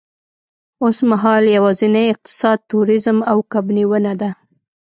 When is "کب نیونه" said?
3.51-4.13